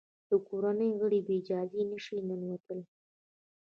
[0.29, 2.81] د کورنۍ غړي بې اجازې نه شي ننوتلای.